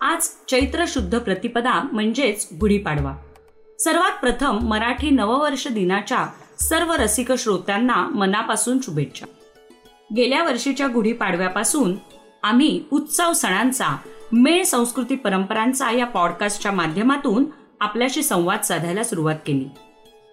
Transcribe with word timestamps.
आज 0.02 0.30
चैत्र 0.48 0.86
शुद्ध 0.88 1.20
प्रतिपदा 1.20 1.90
म्हणजेच 1.92 2.48
गुढीपाडवा 2.60 3.14
सर्वात 3.80 4.22
प्रथम 4.22 4.60
मराठी 4.68 5.10
नववर्ष 5.10 5.68
दिनाच्या 5.68 6.28
सर्व 6.60 6.94
रसिक 6.94 7.32
श्रोत्यांना 7.32 8.08
मनापासून 8.08 8.82
शुभेच्छा. 8.82 9.26
गेल्या 10.16 10.44
वर्षीच्या 10.44 10.88
गुढीपाडव्यापासून 10.88 11.96
आम्ही 12.44 12.84
उत्सव 12.92 13.34
सणांचा 13.34 13.98
मेळ 14.36 14.64
संस्कृती 14.64 15.16
परंपरांचा 15.16 15.92
या 15.92 16.06
पॉडकास्टच्या 16.06 16.72
माध्यमातून 16.72 17.46
आपल्याशी 17.80 18.24
संवाद 18.24 18.62
साधायला 18.62 19.04
सुरुवात 19.04 19.36
केली. 19.46 19.66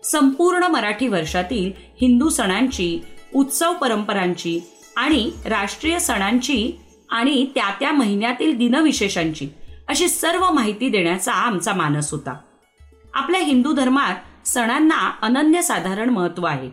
संपूर्ण 0.04 0.64
मराठी 0.64 1.08
वर्षातील 1.08 1.72
हिंदू 2.00 2.28
सणांची 2.28 3.00
उत्सव 3.34 3.72
परंपरांची 3.72 4.60
आणि 4.96 5.30
राष्ट्रीय 5.44 5.98
सणांची 5.98 6.72
आणि 7.10 7.46
त्या 7.54 7.70
त्या 7.80 7.92
महिन्यातील 7.92 8.56
दिनविशेषांची 8.56 9.48
अशी 9.88 10.08
सर्व 10.08 10.50
माहिती 10.50 10.88
देण्याचा 10.88 11.32
आमचा 11.32 11.72
मानस 11.72 12.10
होता. 12.10 12.36
आपल्या 13.14 13.40
हिंदू 13.40 13.72
धर्मात 13.72 14.48
सणांना 14.48 15.12
अनन्यसाधारण 15.22 16.10
महत्त्व 16.10 16.46
आहे. 16.46 16.70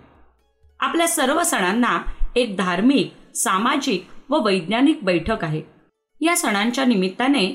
आपल्या 0.80 1.08
सर्व 1.08 1.44
सणांना 1.44 2.02
एक 2.36 2.58
धार्मिक 2.58 3.38
सामाजिक 3.38 4.08
व 4.30 4.46
वैज्ञानिक 4.46 5.00
बैठक 5.04 5.44
आहे. 5.44 5.77
या 6.22 6.36
सणांच्या 6.38 6.86
निमित्ताने 6.86 7.48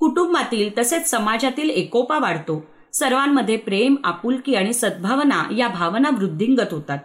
कुटुंबातील 0.00 0.70
तसेच 0.78 1.10
समाजातील 1.10 1.70
एकोपा 1.70 2.18
वाढतो. 2.18 2.64
सर्वांमध्ये 2.92 3.56
प्रेम 3.56 3.96
आपुलकी 4.04 4.54
आणि 4.54 4.72
सद्भावना 4.72 5.42
या 5.56 5.68
भावना 5.68 6.10
वृद्धिंगत 6.10 6.72
होतात. 6.72 6.98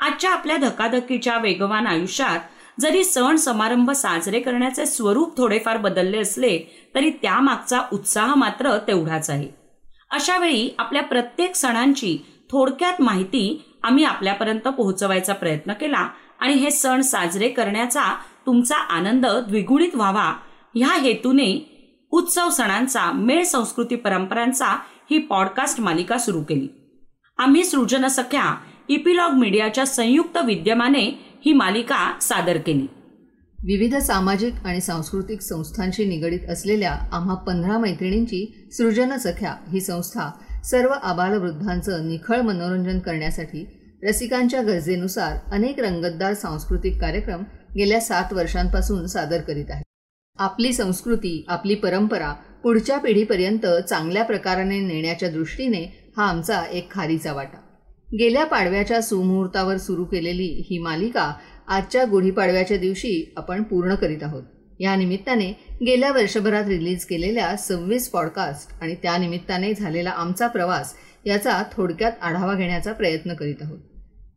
आजच्या 0.00 0.30
आपल्या 0.30 0.56
धकाधकीच्या 0.56 1.36
वेगवान 1.38 1.86
आयुष्यात 1.86 2.40
जरी 2.80 3.04
सण 3.04 3.36
समारंभ 3.36 3.90
साजरे 3.90 4.40
करण्याचे 4.40 4.86
स्वरूप 4.86 5.36
थोडेफार 5.36 5.76
बदलले 5.76 6.18
असले 6.18 6.58
तरी 6.94 7.10
त्यामागचा 7.22 7.80
उत्साह 7.92 8.34
मात्र 8.34 8.76
तेवढाच 8.78 9.30
आहे. 9.30 9.48
अशा 10.10 10.38
वेळी 10.38 10.68
आपल्या 10.78 11.02
प्रत्येक 11.02 11.54
सणांची 11.54 12.18
थोडक्यात 12.50 13.00
माहिती 13.00 13.62
आम्ही 13.82 14.04
आपल्यापर्यंत 14.04 14.68
पोहोचवायचा 14.68 15.32
प्रयत्न 15.32 15.72
केला 15.72 16.08
आणि 16.40 16.54
हे 16.54 16.70
सण 16.70 17.00
साजरे 17.00 17.48
करण्याचा 17.48 18.14
तुमचा 18.46 18.76
आनंद 18.76 19.26
द्विगुणित 19.26 19.94
व्हावा. 19.94 20.32
ह्या 20.74 21.00
हेतूने 21.00 21.72
उत्सव 22.10 22.50
सणांचा 22.50 23.12
मेळ 23.12 23.44
संस्कृती 23.44 23.96
परंपरांचा 23.96 24.66
ही 25.10 25.18
पॉडकास्ट 25.18 25.80
मालिका 25.80 26.18
सुरू 26.18 26.42
केली. 26.42 26.68
आम्ही 27.38 27.64
सृजन 27.64 28.06
सख्या 28.06 28.56
इपिलॉग 28.88 29.30
मीडियाच्या 29.30 29.86
संयुक्त 29.86 30.38
विद्यमाने 30.44 31.04
ही 31.46 31.52
मालिका 31.52 32.18
सादर 32.20 32.56
केली. 32.56 32.86
विविध 33.64 33.96
सामाजिक 33.96 34.54
आणि 34.64 34.80
सांस्कृतिक 34.80 35.40
संस्थांशी 35.40 36.04
निगडीत 36.04 36.50
असलेल्या 36.50 36.92
आम्हा 37.12 37.34
पंधरा 37.34 37.78
मैत्रिणींची 37.78 38.68
सृजन 38.72 39.16
सख्या 39.16 39.54
ही 39.72 39.80
संस्था 39.80 40.30
सर्व 40.64 40.88
आबालवृद्धांचं 41.02 42.08
निखळ 42.08 42.40
मनोरंजन 42.40 42.98
करण्यासाठी 42.98 43.75
रसिकांच्या 44.02 44.62
गरजेनुसार 44.62 45.36
अनेक 45.52 45.80
रंगतदार 45.80 46.34
सांस्कृतिक 46.34 47.00
कार्यक्रम 47.00 47.42
गेल्या 47.76 48.00
सात 48.00 48.32
वर्षांपासून 48.32 49.06
सादर 49.06 49.40
करीत 49.40 49.64
आहे 49.70 49.82
आपली 50.38 50.72
संस्कृती 50.72 51.44
आपली 51.48 51.74
परंपरा 51.74 52.32
पुढच्या 52.62 52.98
पिढीपर्यंत 52.98 53.66
चांगल्या 53.88 54.24
प्रकाराने 54.24 54.80
नेण्याच्या 54.80 55.30
दृष्टीने 55.30 56.12
हा 56.16 56.24
आमचा 56.24 56.62
एक 56.72 56.90
खारीचा 56.90 57.32
वाटा. 57.32 57.56
गेल्या 58.18 58.44
पाडव्याच्या 58.44 59.00
सुमुहूर्तावर 59.02 59.76
सुरू 59.76 60.04
केलेली 60.04 60.66
ही 60.70 60.78
मालिका 60.78 61.32
आजच्या 61.68 62.04
गुढीपाडव्याच्या 62.04 62.76
दिवशी 62.76 63.34
आपण 63.36 63.62
पूर्ण 63.62 63.94
करीत 63.94 64.22
आहोत. 64.22 64.42
या 64.80 64.96
निमित्ताने 64.96 65.52
गेल्या 65.86 66.12
वर्षभरात 66.12 66.64
रिलीज 66.64 67.04
केलेल्या 67.04 67.56
सव्वीस 67.56 68.08
पॉडकास्ट 68.08 68.82
आणि 68.82 68.94
त्यानिमित्ताने 68.94 69.72
झालेला 69.74 70.10
आमचा 70.10 70.46
प्रवास 70.46 70.94
याचा 71.26 71.62
थोडक्यात 71.72 72.12
आढावा 72.22 72.54
घेण्याचा 72.54 72.92
प्रयत्न 72.92 73.34
करीत 73.34 73.54
आहोत. 73.60 73.78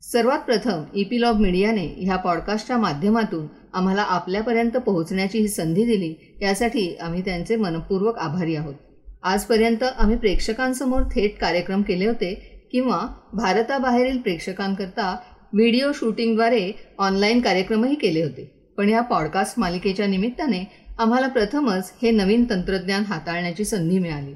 सर्वात 0.03 0.39
प्रथम 0.39 0.83
इपिलॉग 0.94 1.35
मीडियाने 1.35 1.94
ह्या 1.97 2.16
पॉडकास्टच्या 2.16 2.77
माध्यमातून 2.77 3.47
आम्हाला 3.73 4.01
आपल्यापर्यंत 4.01 4.77
पोहोचण्याची 4.77 5.38
ही 5.38 5.47
संधी 5.47 5.85
दिली 5.85 6.38
यासाठी 6.41 6.95
आम्ही 7.01 7.22
त्यांचे 7.22 7.55
मनपूर्वक 7.55 8.17
आभारी 8.17 8.55
आहोत. 8.55 8.75
आजपर्यंत 9.23 9.83
आम्ही 9.83 10.17
प्रेक्षकांसमोर 10.17 11.01
थेट 11.01 11.38
कार्यक्रम 11.38 11.81
केले 11.81 12.05
होते 12.05 12.61
किंवा 12.72 13.07
भारताबाहेरील 13.33 14.17
प्रेक्षकांकरता 14.17 15.17
व्हिडिओ 15.53 15.91
शूटिंगद्वारे 15.95 16.71
ऑनलाईन 17.00 17.41
कार्यक्रमही 17.41 17.95
केले 17.95 18.23
होते. 18.23 18.73
पण 18.77 18.89
या 18.89 19.01
पॉडकास्ट 19.01 19.59
मालिकेच्या 19.59 20.07
निमित्ताने 20.07 20.85
आम्हाला 21.00 21.27
प्रथमच 21.27 21.94
हे 22.01 22.11
नवीन 22.11 22.45
तंत्रज्ञान 22.50 23.03
हाताळण्याची 23.03 23.66
संधी 23.66 24.00
मिळाली. 24.00 24.33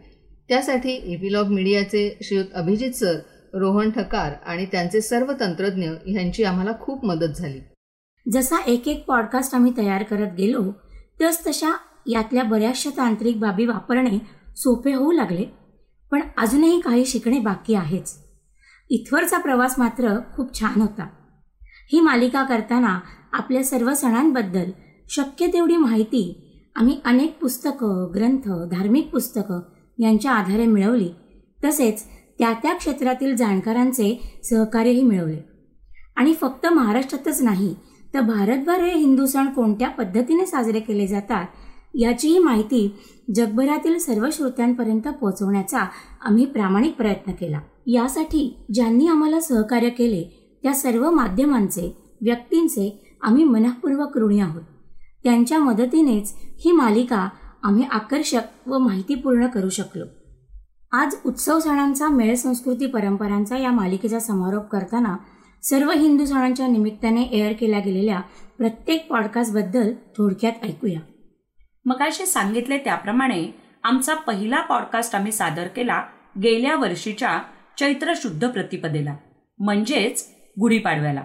त्यासाठी 0.50 0.92
इपिलॉग 0.92 1.48
मीडियाचे 1.48 2.18
श्रीयुत 2.22 2.46
अभिजित 2.54 2.92
सर 2.92 3.20
रोहन 3.54 3.92
ठकार 3.92 4.34
आणि 4.46 4.66
त्यांचे 4.66 5.02
सर्व 5.02 5.32
तंत्रज्ञ 5.40 5.90
यांची 6.06 6.44
आम्हाला 6.44 6.72
खूप 6.82 7.06
मदत 7.06 7.36
झाली. 7.36 7.60
जसा 8.32 8.56
एक 8.68 8.88
एक 8.88 9.06
पॉडकास्ट 9.06 9.56
आम्ही 9.56 9.72
तयार 9.78 10.04
करत 10.04 10.30
गेलो 10.38 10.72
तस 11.22 11.48
तशा 11.48 11.78
यातल्या 12.08 12.44
बऱ्याचशा 12.44 12.90
तांत्रिक 12.90 13.40
बाबी 13.40 13.66
वापरणे 13.66 14.18
सोपे 14.56 14.94
होऊ 14.94 15.12
लागले 15.12 15.46
पण 16.12 16.22
अजूनही 16.38 16.80
काही 16.80 17.06
शिकणे 17.06 17.40
बाकी 17.40 17.74
आहेच. 17.74 18.16
इथवरचा 18.90 19.38
प्रवास 19.38 19.80
मात्र 19.80 20.20
खूप 20.36 20.60
छान 20.60 20.82
होता. 20.82 21.08
ही 21.62 22.02
मालिका 22.02 22.44
करताना 22.44 23.00
आपल्या 23.32 23.64
सर्व 23.64 23.94
सणांबद्दल 23.94 24.72
शक्य 25.10 25.48
तेवढी 25.48 25.78
माहिती 25.78 26.40
आम्ही 26.76 27.00
अनेक 27.06 27.38
पुस्तकं 27.40 28.12
ग्रंथ 28.16 28.70
धार्मिक 28.70 29.10
पुस्तकं 29.10 29.60
यांच्या 30.00 30.32
आधारे 30.32 30.66
मिळवली. 30.66 31.10
तसेच 31.64 32.04
त्या 32.40 32.54
त्या 32.54 32.74
क्षेत्रातील 32.74 33.36
जाणकारांचे 33.36 34.40
सहकार्यही 34.44 35.04
मिळवले. 35.04 35.38
आणि 36.16 36.34
फक्त 36.34 36.68
महाराष्ट्रातच 36.68 37.42
नाही 37.42 37.76
तर 38.14 38.22
भारतभर 38.22 38.82
हे 38.82 39.00
हिंदू 39.00 39.26
सण 39.26 39.48
कोणत्या 39.48 39.90
पद्धतीने 39.90 40.46
साजरे 40.46 40.80
केले 40.80 41.08
जातात 41.08 41.46
याचीही 41.96 42.40
माहिती 42.40 42.96
जगभरातील 43.36 43.98
सर्व 43.98 44.28
श्रोत्यांपर्यंत 44.32 45.08
पोहोचवण्याचा 45.08 45.80
आम्ही 46.22 46.46
प्रामाणिक 46.46 46.94
प्रयत्न 46.96 47.32
केला. 47.32 47.60
यासाठी 47.88 48.66
ज्यांनी 48.74 49.08
आम्हाला 49.08 49.40
सहकार्य 49.40 49.90
केले 49.90 50.56
त्या 50.64 50.74
सर्व 50.74 51.10
माध्यमांचे 51.10 51.98
व्यक्तींचे 52.22 53.18
आम्ही 53.22 53.44
मनःपूर्वक 53.44 54.18
ऋणी 54.18 54.40
आहोत. 54.40 54.62
त्यांच्या 55.24 55.60
मदतीनेच 55.60 56.34
ही 56.36 56.72
मालिका 56.72 57.30
आम्ही 57.64 57.86
आकर्षक 57.92 58.42
व 58.68 58.78
माहितीपूर्ण 58.78 59.48
करू 59.48 59.70
शकलो. 59.70 60.06
आज 60.92 61.16
उत्सव 61.26 61.60
सणांचा 61.60 62.08
मेळ 62.08 62.36
संस्कृती 62.36 62.86
परंपरांचा 62.86 63.58
या 63.58 63.72
मालिकेचा 63.72 64.20
समारोप 64.20 64.64
करताना 64.68 65.18
सर्व 65.64 65.92
हिंदू 65.92 66.26
सणांच्या 66.26 66.68
निमित्ताने 66.68 67.24
एअर 67.24 67.54
केल्या 67.54 67.80
गेलेल्या 67.80 68.22
प्रत्येक 68.58 69.08
पॉडकास्टबद्दल 69.10 69.94
थोडक्यात 70.18 70.54
ऐकूया. 70.64 71.00
मगाशी 71.86 72.26
सांगितले 72.26 72.78
त्याप्रमाणे 72.78 73.56
आमचा 73.84 74.16
पहिला 74.16 74.62
पॉडकास्ट 74.62 75.16
आम्ही 75.16 75.32
सादर 75.32 75.68
केला 75.68 76.04
गेल्या 76.44 76.76
वर्षीच्या 76.76 77.42
चैत्र 77.78 78.14
शुद्ध 78.16 78.50
प्रतिपदेला 78.50 79.16
म्हणजेच 79.60 80.30
गुढीपाडव्याला. 80.60 81.24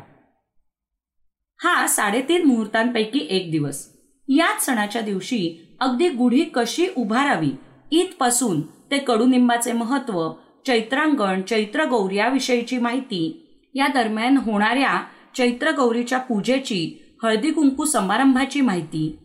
हा 1.59 1.87
साडेतीन 1.87 2.47
मुहूर्तांपैकी 2.47 3.27
एक 3.31 3.51
दिवस. 3.51 3.98
याच 4.29 4.67
सणाच्या 4.67 5.03
दिवशी 5.03 5.69
अगदी 5.81 6.09
गुढी 6.09 6.45
कशी 6.45 6.87
उभारावी? 6.97 7.51
ईदपासून 7.91 8.61
ते 8.61 8.99
कडुनिंबाचे 8.99 9.73
महत्त्व 9.73 10.31
चैत्रांगण 10.67 11.43
चैत्रगौर 11.43 12.11
याविषयीची 12.11 12.79
माहिती. 12.79 13.45
या 13.75 13.87
दरम्यान 13.87 14.37
होणाऱ्या 14.37 15.01
चैत्र 15.37 15.71
गौरीच्या 15.71 16.19
पूजेची 16.19 16.99
हळदी 17.23 17.51
कुंकू 17.51 17.85
समारंभाची 17.85 18.61
माहिती. 18.61 19.19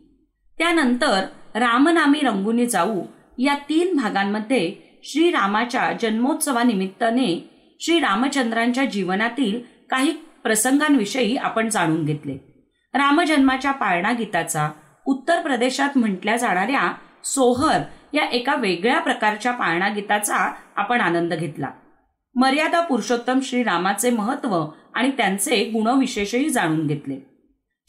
त्यानंतर 0.57 1.25
रामनामी 1.55 2.19
रंगुनी 2.19 2.65
जाऊ 2.65 3.01
या 3.37 3.55
तीन 3.69 3.95
भागांमध्ये 3.95 4.73
श्रीरामाच्या 5.03 5.91
जन्मोत्सवानिमित्ताने 6.01 7.49
श्रीरामचंद्रांच्या 7.79 8.85
जीवनातील 8.85 9.59
काही 9.89 10.11
प्रसंगांविषयी 10.43 11.35
आपण 11.35 11.69
जाणून 11.69 12.05
घेतले. 12.05 12.33
रामजन्माच्या 12.93 13.71
पाळणा 13.71 14.11
गीताचा 14.11 14.69
उत्तर 15.05 15.41
प्रदेशात 15.41 15.97
म्हटल्या 15.97 16.37
जाणाऱ्या 16.37 16.93
सोहर 17.23 17.81
या 18.13 18.25
एका 18.25 18.55
वेगळ्या 18.55 18.99
प्रकारच्या 18.99 19.51
पाळणा 19.51 19.89
गीताचा 19.89 20.53
आपण 20.75 21.01
आनंद 21.01 21.33
घेतला. 21.33 21.67
मर्यादा 22.35 22.81
पुरुषोत्तम 22.81 23.39
श्रीरामाचे 23.43 24.09
महत्त्व 24.09 24.65
आणि 24.93 25.11
त्यांचे 25.11 25.63
गुणविशेषही 25.65 26.49
जाणून 26.49 26.87
घेतले. 26.87 27.15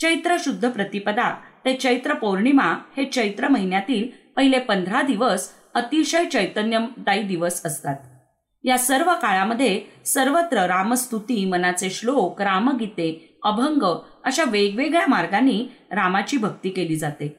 चैत्र 0.00 0.36
शुद्ध 0.38 0.70
प्रतिपदा 0.70 1.34
ते 1.64 1.74
चैत्र 1.74 2.14
पौर्णिमा 2.14 2.78
हे 2.96 3.04
चैत्र 3.04 3.48
महिन्यातील 3.48 4.32
पहिले 4.36 4.58
पंधरा 4.58 5.02
दिवस 5.02 5.52
अतिशय 5.74 6.24
चैतन्यदायी 6.24 7.22
दिवस 7.22 7.66
असतात. 7.66 7.96
या 8.64 8.78
सर्व 8.78 9.12
काळामध्ये 9.22 9.82
सर्वत्र 10.06 10.58
रामस्तुती 10.58 11.44
मनाचे 11.44 11.90
श्लोक 11.90 12.42
रामगीते 12.42 13.33
अभंग 13.44 13.98
अशा 14.24 14.44
वेगवेगळ्या 14.44 15.06
मार्गांनी 15.08 15.68
रामाची 15.90 16.36
भक्ती 16.36 16.70
केली 16.70 16.96
जाते. 16.96 17.36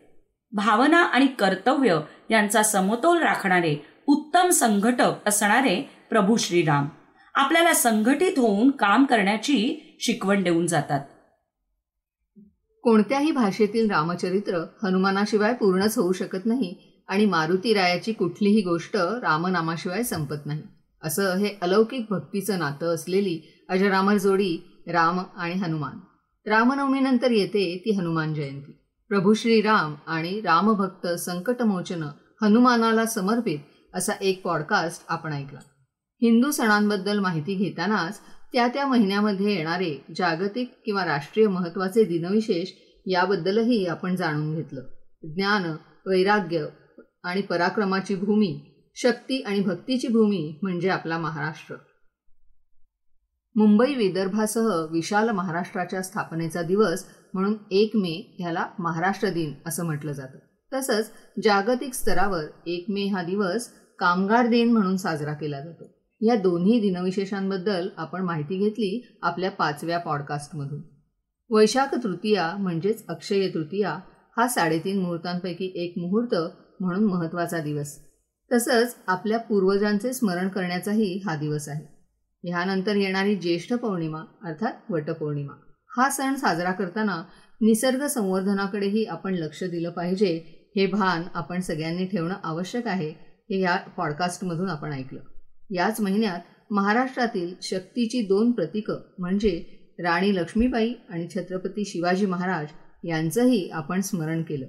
भावना 0.52 0.98
आणि 0.98 1.28
कर्तव्य 1.28 2.00
यांचा 2.32 2.64
समतोल 2.64 3.18
राखणारे 3.18 3.86
उत्तम 4.08 4.50
संघटक 4.50 5.12
असणारे 5.26 5.90
प्रभू 6.10 6.38
श्रीराम. 6.38 6.88
आपल्याला 7.36 7.74
संघटित 7.74 8.40
होऊन 8.40 8.72
काम 8.72 9.06
करण्याची 9.06 9.82
शिकवण 10.00 10.44
देऊन 10.44 10.68
जातात. 10.68 11.00
कोणत्याही 12.84 13.32
भाषेतील 13.32 13.92
रामचरित्र 13.92 14.66
हनुमानाशिवाय 14.84 15.54
पूर्णच 15.54 15.98
होऊ 15.98 16.12
शकत 16.12 16.46
नाही 16.46 17.04
आणि 17.08 17.26
मारुती 17.26 17.74
रायाची 17.74 18.14
कुठलीही 18.14 18.62
गोष्ट 18.62 18.96
रामनामाशिवाय 18.96 20.04
संपत 20.04 20.46
नाही. 20.46 20.62
असं 21.04 21.36
हे 21.36 21.50
अलौकिक 21.62 22.06
भक्तीचं 22.10 22.60
नातं 22.60 22.94
असलेली 22.96 23.66
अजरामर 23.70 24.18
जोडी 24.18 24.58
राम 24.88 25.20
आणि 25.36 25.54
हनुमान. 25.54 25.98
रामनवमीनंतर 26.50 27.32
येते 27.32 27.82
ती 27.86 27.92
हनुमान 27.92 28.34
जयंती. 28.34 28.72
प्रभू 29.10 29.34
श्रीराम 29.34 29.96
आणि 30.08 30.42
रामभक्त 30.42 31.08
संकटमोचन 31.08 32.04
हनुमानाला 32.42 33.06
समर्पित 33.06 33.60
असा 33.94 34.14
एक 34.22 34.42
पॉडकास्ट 34.44 35.06
आपण 35.10 35.34
ऐकला. 35.34 35.60
हिंदू 36.22 36.52
सणांबद्दल 36.52 37.20
माहिती 37.20 37.56
घेतानाच 37.56 38.20
त्या 38.54 38.68
त्या 38.68 38.88
महिन्यामध्ये 38.88 39.56
येणारे 39.56 40.06
जागतिक 40.18 40.74
किंवा 40.86 41.06
राष्ट्रीय 41.06 41.48
महत्त्वाचे 41.48 42.04
दिनविशेष 42.04 42.70
याबद्दलही 43.06 43.86
आपण 43.86 44.16
जाणून 44.16 44.56
घेतलं. 44.56 44.82
ज्ञान 45.24 45.64
वैराग्य 46.06 46.66
आणि 47.24 47.42
पराक्रमाची 47.42 48.16
भूमी 48.16 48.62
शक्ती 48.96 49.42
आणि 49.42 49.60
भक्तीची 49.60 50.08
भूमी 50.08 50.60
म्हणजे 50.62 50.90
आपला 50.90 51.18
महाराष्ट्र. 51.18 51.76
मुंबई 53.58 53.96
विदर्भासह 53.96 54.86
विशाल 54.92 55.30
महाराष्ट्राच्या 55.30 56.02
स्थापनेचा 56.02 56.62
दिवस 56.62 57.06
म्हणून 57.34 57.54
एक 57.72 57.92
मे 57.96 58.36
ह्याला 58.40 58.66
महाराष्ट्र 58.80 59.30
दिन 59.30 59.54
असं 59.66 59.86
म्हटलं 59.86 60.12
जातं. 60.12 60.38
तसंच 60.74 61.12
जागतिक 61.44 61.94
स्तरावर 61.94 62.44
एक 62.66 62.86
मे 62.90 63.06
हा 63.06 63.24
दिवस 63.24 63.70
कामगार 64.00 64.48
दिन 64.48 64.72
म्हणून 64.72 64.98
साजरा 64.98 65.34
केला 65.34 65.62
जातो. 65.62 65.84
या 66.22 66.36
दोन्ही 66.36 66.80
दिनविशेषांबद्दल 66.80 67.90
आपण 67.98 68.22
माहिती 68.22 68.58
घेतली 68.58 69.20
आपल्या 69.22 69.52
पाचव्या 69.52 69.98
पॉडकास्टमधून. 69.98 70.82
वैशाख 71.50 71.96
तृतीया 72.04 72.56
म्हणजेच 72.60 73.08
अक्षय 73.08 73.50
तृतीया 73.50 74.00
हा 74.38 74.48
साडेतीन 74.48 75.00
मुहूर्तांपैकी 75.00 75.72
एक 75.76 75.94
मुहूर्त 75.98 76.36
म्हणून 76.80 77.04
महत्त्वाचा 77.04 77.60
दिवस. 77.60 78.00
तसंच 78.52 78.96
आपल्या 79.08 79.40
पूर्वजांचे 79.40 80.14
स्मरण 80.14 80.48
करण्याचाही 80.48 81.22
हा 81.26 81.36
दिवस 81.36 81.70
आहे. 81.70 81.95
ह्यानंतर 82.46 82.96
येणारी 82.96 83.36
ज्येष्ठ 83.36 83.74
पौर्णिमा 83.74 84.24
अर्थात 84.44 84.74
वटपौर्णिमा. 84.90 85.54
हा 85.98 86.10
सण 86.10 86.36
साजरा 86.36 86.72
करताना 86.72 87.24
निसर्ग 87.62 88.06
संवर्धनाकडेही 88.06 89.06
आपण 89.06 89.34
लक्ष 89.34 89.64
दिलं 89.64 89.90
पाहिजे 89.90 90.36
हे 90.76 90.86
भान 90.86 91.24
आपण 91.34 91.60
सगळ्यांनी 91.60 92.06
ठेवणं 92.06 92.36
आवश्यक 92.44 92.88
आहे 92.88 93.10
हे 93.50 93.60
या 93.60 93.76
पॉडकास्टमधून 93.76 94.70
आपण 94.70 94.94
ऐकलं. 94.94 95.20
याच 95.70 96.02
महिन्यात 96.02 96.40
महाराष्ट्रातील 96.72 97.54
शक्तीची 97.62 98.22
दोन 98.22 98.52
प्रतीकं 98.52 98.98
म्हणजे 99.20 99.58
राणी 100.00 100.36
लक्ष्मीबाई 100.36 100.94
आणि 101.10 101.28
छत्रपती 101.36 101.86
शिवाजी 101.86 102.26
महाराज 102.26 102.68
यांचंही 103.04 103.70
आपण 103.70 104.02
स्मरण 104.02 104.42
केलं. 104.42 104.66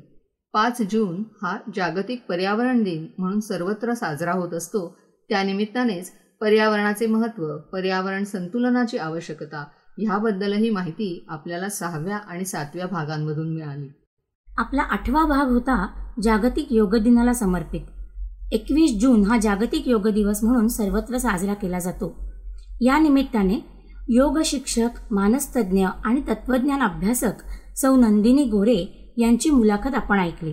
पाच 0.53 0.83
जून 0.83 1.23
हा 1.43 1.59
जागतिक 1.77 2.23
पर्यावरण 2.29 2.83
दिन 2.83 3.07
म्हणून 3.19 3.41
सर्वत्र 3.41 3.95
साजरा 3.95 4.33
होत 4.33 4.55
असतो 4.55 4.99
त्यानिमित्तानेच 5.29 6.13
पर्यावरणाचे 6.41 7.07
महत्त्व 7.07 7.57
पर्यावरण 7.57 8.25
संतुलनाची 8.25 8.99
आवश्यकता 8.99 9.65
ह्याबद्दलही 9.99 10.71
माहिती 10.71 11.25
आपल्याला 11.29 11.69
सहाव्या 11.69 12.17
आणि 12.17 12.45
सातव्या 12.45 12.87
भागांमधून 12.87 13.55
मिळाली. 13.55 13.89
आपला 14.59 14.83
आठवा 14.83 15.25
भाग 15.25 15.49
होता 15.51 16.09
जागतिक 16.23 16.67
योग 16.71 16.97
दिनाला 16.97 17.33
समर्पित. 17.33 17.81
एकवीस 18.53 19.01
जून 19.01 19.25
हा 19.25 19.39
जागतिक 19.39 19.89
योग 19.89 20.09
दिवस 20.09 20.45
म्हणून 20.45 20.69
सर्वत्र 20.69 21.19
साजरा 21.19 21.55
केला 21.55 21.79
जातो. 21.79 22.31
या 22.81 22.99
निमित्ताने 22.99 23.59
योग 24.09 24.39
शिक्षक 24.45 24.89
मानसतज्ज्ञ 25.11 25.87
आणि 26.05 26.21
तत्वज्ञान 26.21 26.83
अभ्यासक 26.83 27.33
सौ 27.77 27.97
नंदिनी 27.97 28.45
गोरे 28.45 29.13
यांची 29.17 29.51
मुलाखत 29.51 29.95
आपण 29.95 30.19
ऐकली. 30.19 30.53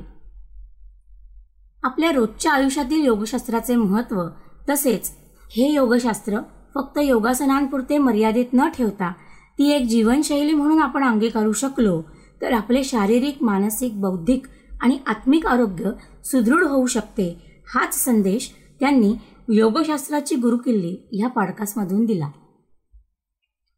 आपल्या 1.83 2.11
रोजच्या 2.11 2.53
आयुष्यातील 2.53 3.05
योगशास्त्राचे 3.05 3.75
महत्त्व 3.75 4.23
तसेच 4.69 5.22
हे 5.55 5.67
योगशास्त्र 5.71 6.39
फक्त 6.75 6.97
योगासनांपुरते 6.97 7.97
मर्यादित 7.97 8.45
न 8.53 8.67
ठेवता 8.69 9.11
ती 9.59 9.69
एक 9.71 9.85
जीवनशैली 9.87 10.53
म्हणून 10.53 10.81
आपण 10.81 11.03
अंगीकारू 11.03 11.51
शकलो 11.51 12.01
तर 12.41 12.53
आपले 12.53 12.83
शारीरिक 12.83 13.43
मानसिक 13.43 13.99
बौद्धिक 14.01 14.47
आणि 14.81 14.97
आत्मिक 15.07 15.45
आरोग्य 15.47 15.91
सुदृढ 16.25 16.63
होऊ 16.63 16.85
शकते 16.85 17.27
हाच 17.73 18.03
संदेश 18.03 18.49
त्यांनी 18.79 19.13
योगशास्त्राची 19.49 20.35
गुरुकिल्ली 20.35 20.95
ह्या 21.11 21.29
पॉडकास्टमधून 21.29 22.05
दिला. 22.05 22.29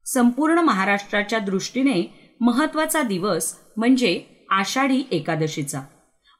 संपूर्ण 0.06 0.60
महाराष्ट्राच्या 0.60 1.39
दृष्टीने 1.39 2.01
महत्त्वाचा 2.42 3.01
दिवस 3.01 3.54
म्हणजे 3.78 4.21
आषाढी 4.50 5.04
एकादशीचा. 5.12 5.81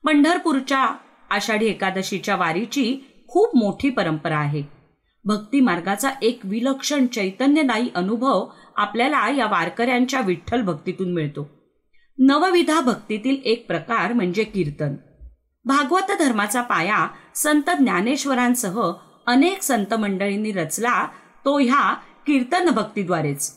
पंढरपूरच्या 0.04 0.88
आषाढी 1.30 1.66
एकादशीच्या 1.66 2.36
वारीची 2.36 2.96
खूप 3.28 3.56
मोठी 3.58 3.90
परंपरा 3.90 4.38
आहे. 4.38 4.75
भक्ती 5.28 5.60
मार्गाचा 5.60 6.10
एक 6.22 6.40
विलक्षण 6.44 7.06
चैतन्यदायी 7.08 7.90
अनुभव 7.96 8.48
आपल्याला 8.76 9.30
या 9.30 9.46
वारकऱ्यांच्या 9.46 10.20
विठ्ठल 10.20 10.62
भक्तीतून 10.62 11.14
मिळतो. 11.14 11.50
नवविधा 12.18 12.82
भक्तीतील 12.82 13.38
एक 13.46 13.68
प्रकार 13.68 14.14
म्हणजे 14.14 14.44
कीर्तन. 14.44 14.96
भागवत 15.66 16.12
धर्माचा 16.20 16.62
पाया 16.62 17.08
संत 17.36 17.70
ज्ञानेश्वरांसह 17.80 18.92
अनेक 19.28 19.62
संत 19.62 19.94
मंडळींनी 19.94 20.52
रचला 20.52 21.06
तो 21.46 21.60
ह्या 21.60 21.94
कीर्तन 22.28 22.70
भक्तीद्वारेच. 22.70 23.52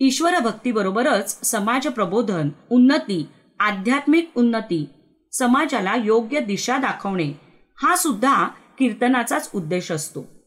ईश्वर 0.00 0.38
भक्तीबरोबरच 0.38 1.44
समाज 1.46 1.86
प्रबोधन 1.86 2.48
उन्नती 2.70 3.26
आध्यात्मिक 3.60 4.30
उन्नती 4.36 4.88
समाजाला 5.32 5.94
योग्य 5.96 6.40
दिशा 6.40 6.76
दाखवणे 6.76 7.32
हा 7.82 7.96
सुद्धा 7.96 8.48
कीर्तनाचाच 8.78 9.50
उद्देश 9.54 9.92
असतो. 9.92 10.37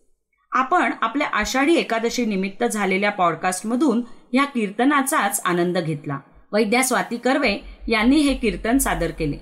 आपण 0.54 0.94
आपल्या 1.02 1.28
आषाढी 1.28 1.76
एकादशी 1.76 2.26
निमित्त 2.26 2.64
झालेल्या 2.64 3.12
पॉडकास्टमधून 3.12 4.02
या 4.34 4.46
कीर्तनाचाच 4.46 5.42
आनंद 5.46 5.78
घेतला. 5.78 6.20
वैद्या 6.54 6.84
स्वाती 6.84 7.18
कर्वे 7.18 7.58
यांनी 7.88 8.16
हे 8.16 8.34
कीर्तन 8.34 8.78
सादर 8.78 9.12
केले. 9.12 9.38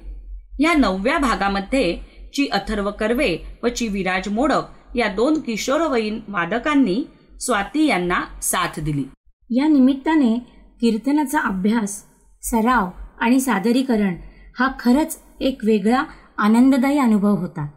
या 0.59 0.73
नवव्या 0.73 1.17
भागामध्ये 1.17 1.97
ची 2.33 2.47
अथर्व 2.47 2.91
कर्वे 2.91 3.37
व 3.63 3.67
ची 3.67 3.87
विराज 3.87 4.29
मोडक 4.29 4.61
या 4.95 5.07
दोन 5.07 5.39
किशोरवयीन 5.39 6.19
वादकांनी 6.27 7.03
स्वाती 7.39 7.85
यांना 7.85 8.21
साथ 8.41 8.79
दिली. 8.79 9.03
या 9.49 9.67
निमित्ताने 9.67 10.39
कीर्तनाचा 10.81 11.39
अभ्यास 11.39 12.03
सराव 12.41 12.89
आणि 13.19 13.39
सादरीकरण 13.39 14.15
हा 14.59 14.71
खरंच 14.79 15.19
एक 15.39 15.65
वेगळा 15.65 16.03
आनंददायी 16.37 16.99
अनुभव 16.99 17.35
होता. 17.35 17.67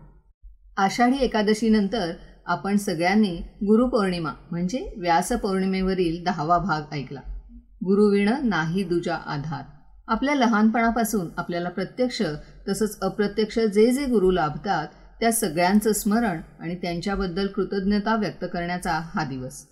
आषाढी 0.76 1.24
एकादशीनंतर 1.24 2.12
आपण 2.46 2.76
सगळ्यांनी 2.76 3.36
गुरुपौर्णिमा 3.38 4.32
म्हणजे 4.50 4.94
व्यासपौर्णिमेवरील 4.96 6.24
दहावा 6.24 6.58
भाग 6.58 6.82
ऐकला. 6.92 7.20
गुरुविण 7.60 8.30
नाही 8.42 8.82
दुजा 8.84 9.14
आधार. 9.14 9.62
आपल्या 10.08 10.34
लहानपणापासून 10.34 11.26
आपल्याला 11.36 11.68
प्रत्यक्ष 11.68 12.22
तसंच 12.68 13.00
अप्रत्यक्ष 13.00 13.58
जे 13.58 13.90
जे 13.90 14.06
गुरु 14.06 14.30
लाभतात 14.30 14.88
त्या 15.20 15.32
सगळ्यांचं 15.32 15.92
स्मरण 15.92 16.40
आणि 16.60 16.74
त्यांच्याबद्दल 16.74 17.46
कृतज्ञता 17.46 18.16
व्यक्त 18.16 18.44
करण्याचा 18.52 19.00
हा 19.04 19.24
दिवस. 19.24 19.66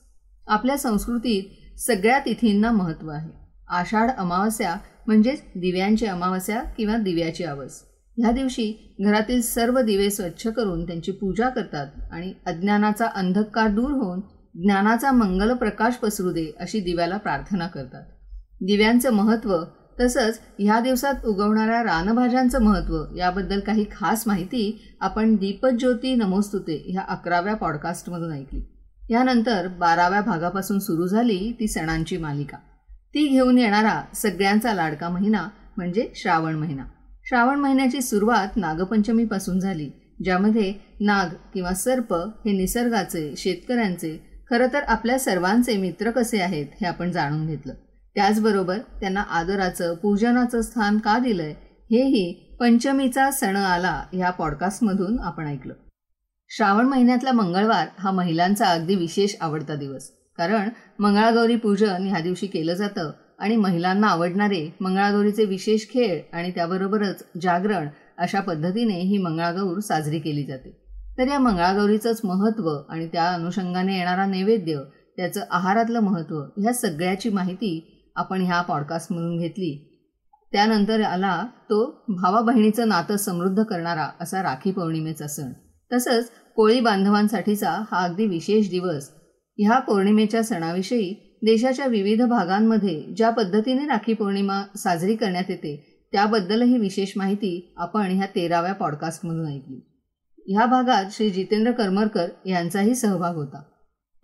आपल्या 0.47 0.79
संस्कृतीत 0.79 1.79
सगळ्या 1.81 2.19
तिथींना 2.19 2.71
महत्त्व 2.71 3.09
आहे. 3.09 3.31
आषाढ 3.69 4.11
अमावस्या 4.19 4.77
म्हणजेच 5.07 5.43
दिव्यांची 5.57 6.07
अमावस्या 6.07 6.62
किंवा 6.62 6.97
दिव्याची 6.97 7.45
आवस 7.45 7.83
ह्या 8.19 8.31
दिवशी 8.31 8.97
घरातील 9.00 9.40
सर्व 9.43 9.81
दिवे 9.81 10.11
स्वच्छ 10.11 10.47
करून 10.47 10.87
त्यांची 10.87 11.12
पूजा 11.12 11.49
करतात 11.49 11.87
आणि 12.12 12.33
अज्ञानाचा 12.47 13.07
अंधकार 13.07 13.69
दूर 13.69 13.90
होऊन 13.90 14.21
ज्ञानाचा 14.55 15.12
मंगल 15.12 15.52
प्रकाश 15.52 15.95
पसरू 15.95 16.33
दे 16.33 16.52
अशी 16.61 16.81
दिव्याला 16.81 17.17
प्रार्थना 17.17 17.67
करतात. 17.67 18.02
दिव्यांचं 18.61 19.11
महत्त्व 19.11 19.57
तसंच 20.00 20.40
ह्या 20.59 20.81
दिवसात 20.81 21.14
उगवणाऱ्या 21.25 21.83
रानभाज्यांचं 21.83 22.62
महत्त्व 22.62 23.17
याबद्दल 23.17 23.61
काही 23.61 23.85
खास 23.93 24.25
माहिती 24.26 24.97
आपण 25.00 25.35
दीपज्योती 25.37 26.14
नमोस्तुते 26.14 26.85
ह्या 26.88 27.02
अकराव्या 27.09 27.55
पॉडकास्टमधून 27.55 28.33
ऐकली. 28.33 28.62
यानंतर 29.11 29.69
बाराव्या 29.69 30.21
भागापासून 30.21 30.79
सुरू 30.79 31.07
झाली 31.07 31.57
ती 31.61 31.69
सणांची 31.69 32.17
मालिका. 32.17 32.57
ती 32.88 33.26
घेऊन 33.29 33.59
येणारा 33.59 34.02
सगळ्यांचा 34.14 34.75
लाडका 34.75 35.09
महिना 35.09 35.49
म्हणजे 35.76 36.12
श्रावण 36.17 36.55
महिना. 36.55 36.83
श्रावण 37.30 37.58
महिन्याची 37.58 38.00
सुरुवात 38.02 38.56
नागपंचमीपासून 38.56 39.58
झाली 39.60 39.88
ज्यामध्ये 40.25 40.72
नाग 41.00 41.34
किंवा 41.54 41.75
सर्प 41.75 42.12
हे 42.14 42.52
निसर्गाचे 42.52 43.34
शेतकऱ्यांचे 43.37 44.10
खरं 44.50 44.66
तर 44.72 44.82
आपल्या 44.82 45.18
सर्वांचे 45.18 45.76
मित्र 45.76 46.10
कसे 46.10 46.40
आहेत 46.40 46.66
हे 46.80 46.87
आपण 46.87 47.10
जाणून 47.10 47.46
घेतलं. 47.46 47.75
त्याचबरोबर 48.16 48.78
त्यांना 49.00 49.20
आदराचं 49.20 49.94
पूजनाचं 49.94 50.60
स्थान 50.60 50.99
का 50.99 51.18
दिलंय 51.18 51.54
हेही 51.90 52.56
पंचमीचा 52.60 53.30
सण 53.30 53.56
आला 53.56 54.02
ह्या 54.12 54.30
पॉडकास्टमधून 54.30 55.18
आपण 55.20 55.46
ऐकलं. 55.46 55.75
श्रावण 56.49 56.87
महिन्यातला 56.87 57.32
मंगळवार 57.32 57.87
हा 57.99 58.10
महिलांचा 58.10 58.66
अगदी 58.66 58.94
विशेष 58.94 59.37
आवडता 59.40 59.75
दिवस 59.75 60.10
कारण 60.38 60.68
मंगळागौरी 60.99 61.56
पूजन 61.56 62.06
ह्या 62.06 62.20
दिवशी 62.20 62.46
केलं 62.46 62.75
जातं 62.75 63.10
आणि 63.40 63.56
महिलांना 63.56 64.06
आवडणारे 64.06 64.75
मंगळागौरीचे 64.80 65.44
विशेष 65.44 65.80
खेळ 65.90 66.20
आणि 66.32 66.50
त्याबरोबरच 66.50 67.25
जागरण 67.42 67.88
अशा 68.18 68.40
पद्धतीने 68.40 69.00
ही 69.00 69.18
मंगळागौर 69.18 69.78
साजरी 69.78 70.18
केली 70.18 70.44
जाते. 70.44 70.80
तर 71.18 71.28
या 71.28 71.38
मंगळागौरीचंच 71.38 72.20
महत्त्व 72.25 72.70
आणि 72.88 73.06
त्या 73.06 73.32
अनुषंगाने 73.32 73.99
येणारा 73.99 74.26
नैवेद्य 74.26 74.80
त्याचं 75.16 75.40
आहारातलं 75.50 76.00
महत्त्व 76.00 76.40
ह्या 76.56 76.73
सगळ्याची 76.73 77.30
माहिती 77.30 77.97
आपण 78.16 78.40
ह्या 78.40 78.61
पॉडकास्टमधून 78.61 79.38
घेतली. 79.38 79.87
त्यानंतर 80.52 81.00
आला 81.00 81.44
तो 81.44 82.04
भावा 82.09 82.40
बहिणीचं 82.40 82.88
नातं 82.88 83.16
समृद्ध 83.16 83.62
करणारा 83.62 84.09
असा 84.20 84.42
राखी 84.42 84.70
पौर्णिमेचा 84.70 85.26
सण. 85.26 85.52
तसंच 85.92 86.30
कोळी 86.56 86.80
बांधवांसाठीचा 86.80 87.70
हा 87.70 88.04
अगदी 88.04 88.26
विशेष 88.26 88.70
दिवस. 88.70 89.11
ह्या 89.59 89.78
पौर्णिमेच्या 89.78 90.42
सणाविषयी 90.42 91.29
देशाच्या 91.42 91.87
विविध 91.87 92.23
भागांमध्ये 92.23 93.00
ज्या 93.16 93.30
पद्धतीने 93.30 93.87
राखी 93.87 94.12
पौर्णिमा 94.12 94.62
साजरी 94.76 95.16
करण्यात 95.16 95.44
येते 95.49 96.06
त्याबद्दलही 96.12 96.78
विशेष 96.78 97.12
माहिती 97.16 97.75
आपण 97.76 98.11
ह्या 98.11 98.26
तेराव्या 98.26 98.73
पॉडकास्टमधून 98.75 99.47
ऐकली. 99.49 99.80
ह्या 100.47 100.66
भागात 100.66 101.04
श्री 101.12 101.30
जितेंद्र 101.30 101.73
करमरकर 101.73 102.28
यांचाही 102.47 102.94
सहभाग 102.94 103.35
होता. 103.35 103.62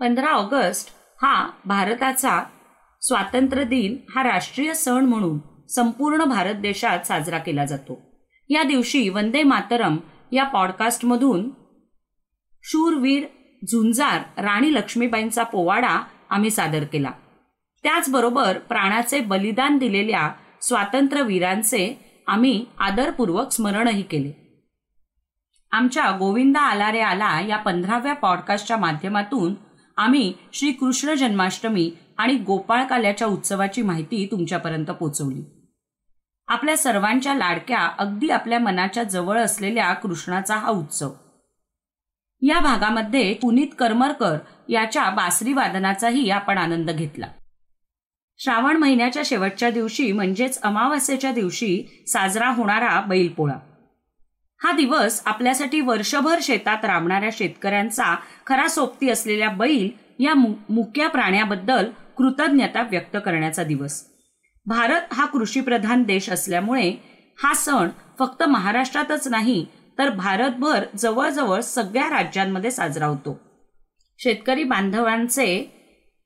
पंधरा 0.01 0.27
ऑगस्ट 0.27 0.89
हा 1.23 1.51
भारताचा 1.65 2.43
स्वातंत्र्य 3.01 3.65
दिन 3.65 3.97
हा 4.11 4.23
राष्ट्रीय 4.23 4.75
सण 4.75 5.05
म्हणून 5.05 5.39
संपूर्ण 5.69 6.25
भारत 6.25 6.55
देशात 6.55 7.07
साजरा 7.07 7.39
केला 7.39 7.65
जातो. 7.65 7.99
या 8.49 8.63
दिवशी 8.63 9.09
वंदे 9.09 9.43
मातरम 9.43 9.97
या 10.33 10.45
पॉडकास्टमधून 10.45 11.51
शूरवीर 12.63 13.25
झुंजार 13.73 14.43
राणी 14.43 14.75
लक्ष्मीबाईंचा 14.75 15.43
पोवाडा 15.43 16.05
आम्ही 16.31 16.51
सादर 16.51 16.85
केला. 16.85 17.11
त्याचबरोबर 17.83 18.59
प्राणाचे 18.59 19.21
बलिदान 19.21 19.79
दिलेल्या 19.79 20.31
स्वातंत्र्यवीरांचे 20.63 22.13
आम्ही 22.27 22.65
आदरपूर्वक 22.79 23.53
स्मरणही 23.53 24.03
केले. 24.03 24.47
आमच्या 25.71 26.11
गोविंदा 26.11 26.61
आला 26.61 26.93
रे 26.93 27.01
आला 27.01 27.41
या 27.41 27.57
पंधराव्या 27.57 28.15
पॉडकास्टच्या 28.15 28.77
माध्यमातून 28.77 29.55
आम्ही 29.97 30.33
श्री 30.53 30.73
कृष्ण 30.73 31.15
जन्माष्टमी 31.15 31.93
आणि 32.19 32.35
गोपाळकाल्याच्या 32.35 33.29
उत्सवाची 33.29 33.83
माहिती 33.83 34.29
तुमच्यापर्यंत 34.31 34.87
पोचवली. 34.87 35.43
आपल्या 36.49 36.77
सर्वांच्या 36.77 37.35
लाडक्या 37.35 37.91
अगदी 37.99 38.29
आपल्या 38.31 38.59
मनाच्या 38.59 39.03
जवळ 39.03 39.41
असलेल्या 39.41 39.93
कृष्णाचा 39.93 40.57
हा 40.57 40.69
उत्सव. 40.69 41.11
या 42.43 42.59
भागामध्ये 42.61 43.35
पुनीत 43.35 43.67
करमरकर 43.79 44.37
याच्या 44.69 45.11
बासरी 45.11 45.53
वादनाचाही 45.53 46.31
आपण 46.31 46.59
आनंद 46.59 46.91
घेतला. 46.91 47.27
श्रावण 48.39 48.77
महिन्याच्या 48.77 49.23
शेवटच्या 49.27 49.71
दिवशी 49.71 50.13
म्हणजेच 50.13 50.61
अमावस्येच्या 50.63 51.33
दिवशी 51.33 52.05
साजरा 52.07 52.49
होणारा 52.49 53.01
बैलपोळा. 53.01 53.55
हा 54.63 54.73
दिवस 54.73 55.23
आपल्यासाठी 55.27 55.81
वर्षभर 55.81 56.39
शेतात 56.43 56.85
राबणाऱ्या 56.85 57.31
शेतकऱ्यांचा 57.33 58.17
खरा 58.47 58.69
सोबती 58.69 59.11
असलेल्या 59.11 59.49
बैल 59.49 59.89
या 60.19 60.35
मुक्या 60.69 61.09
प्राण्याबद्दल 61.09 61.91
कृतज्ञता 62.17 62.83
व्यक्त 62.83 63.17
करण्याचा 63.25 63.63
दिवस. 63.63 64.05
भारत 64.67 65.15
हा 65.15 65.27
कृषीप्रधान 65.27 66.03
देश 66.03 66.31
असल्यामुळे 66.31 66.93
हा 67.43 67.55
सण 67.55 67.89
फक्त 68.19 68.43
महाराष्ट्रातच 68.43 69.29
नाही 69.29 69.67
तर 69.99 70.11
भारतभर 70.11 70.85
जवळजवळ 70.97 71.61
सगळ्या 71.61 72.09
राज्यांमध्ये 72.11 72.71
साजरा 72.71 73.07
होतो. 73.07 73.41
शेतकरी 74.19 74.65
बांधवांचे 74.65 75.71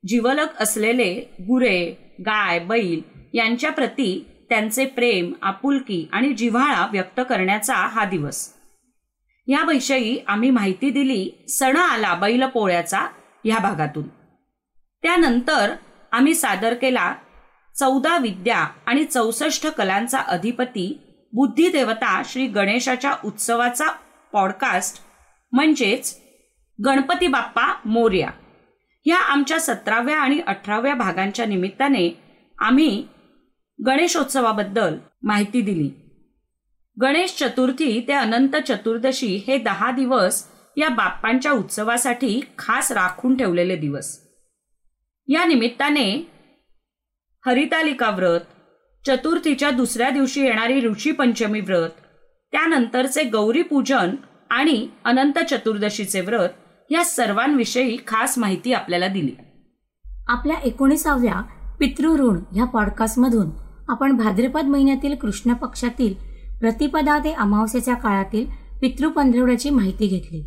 जीवलक 0.07 0.61
असलेले 0.61 1.13
गुरे 1.41 1.95
गाय 2.19 2.59
बैल 2.59 3.01
यांच्या 3.33 3.71
प्रती 3.71 4.25
त्यांचे 4.49 4.85
प्रेम 4.85 5.33
आपुलकी 5.41 6.07
आणि 6.11 6.33
जिव्हाळा 6.33 6.87
व्यक्त 6.91 7.21
करण्याचा 7.29 7.73
हा 7.73 8.05
दिवस. 8.05 8.49
याविषयी 9.47 10.19
आम्ही 10.27 10.49
माहिती 10.49 10.89
दिली 10.89 11.45
सण 11.49 11.77
आला 11.77 12.13
बैल 12.13 12.45
पोळ्याचा 12.45 12.99
ह्या 13.43 13.59
भागातून. 13.59 14.07
त्यानंतर 15.03 15.73
आम्ही 16.11 16.35
सादर 16.35 16.73
केला 16.73 17.13
चौदा 17.79 18.17
विद्या 18.17 18.67
आणि 18.85 19.03
चौसष्ट 19.03 19.67
कलांचा 19.67 20.17
अधिपती 20.17 20.99
बुद्धिदेवता 21.33 22.21
श्री 22.25 22.47
गणेशाच्या 22.47 23.15
उत्सवाचा 23.25 23.87
पॉडकास्ट 24.33 24.97
म्हणजेच 25.51 26.17
गणपती 26.85 27.27
बाप्पा 27.27 27.75
मोर्या. 27.85 28.29
ह्या 29.05 29.17
आमच्या 29.17 29.59
सतराव्या 29.59 30.19
आणि 30.19 30.39
अठराव्या 30.47 30.95
भागांच्या 30.95 31.45
निमित्ताने 31.45 32.23
आम्ही 32.59 33.07
गणेशोत्सवाबद्दल 33.85 34.97
माहिती 35.23 35.61
दिली. 35.61 35.89
गणेश 37.01 37.35
चतुर्थी 37.39 38.05
ते 38.07 38.13
अनंत 38.13 38.55
चतुर्दशी 38.67 39.43
हे 39.47 39.57
दहा 39.57 39.91
दिवस 39.91 40.47
या 40.77 40.89
बाप्पांच्या 40.89 41.51
उत्सवासाठी 41.51 42.41
खास 42.57 42.91
राखून 42.91 43.37
ठेवलेले 43.37 43.75
दिवस. 43.75 44.19
या 45.27 45.45
निमित्ताने 45.45 46.31
हरितालिका 47.45 48.09
व्रत 48.09 48.39
चतुर्थीच्या 49.07 49.71
दुसऱ्या 49.71 50.09
दिवशी 50.09 50.41
येणारी 50.41 50.81
ऋषी 50.81 51.11
पंचमी 51.11 51.59
व्रत 51.59 51.89
त्यानंतरचे 52.51 53.23
गौरी 53.23 53.61
पूजन 53.61 54.15
आणि 54.49 54.87
अनंत 55.05 55.39
चतुर्दशीचे 55.49 56.21
व्रत 56.21 56.49
या 56.89 57.03
सर्वांविषयी 57.03 57.97
खास 58.07 58.37
माहिती 58.37 58.73
आपल्याला 58.73 59.07
दिली. 59.07 59.31
आपल्या 60.27 60.55
एकोणीसाव्या 60.63 61.41
पितृऋण 61.79 62.39
ह्या 62.51 62.65
पॉडकास्टमधून 62.65 63.49
आपण 63.89 64.17
भाद्रपद 64.17 64.65
महिन्यातील 64.65 65.15
कृष्ण 65.15 65.53
पक्षातील 65.53 66.13
प्रतिपदा 66.59 67.17
ते 67.19 67.31
अमावस्याच्या 67.31 67.95
काळातील 67.95 68.45
पितृपंधरवड्याची 68.81 69.69
माहिती 69.69 70.07
घेतली. 70.07 70.43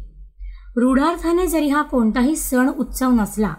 रूढार्थाने 0.77 1.47
जरी 1.47 1.69
हा 1.69 1.83
कोणताही 1.83 2.37
सण 2.37 2.69
उत्सव 2.69 3.11
नसला 3.11 3.55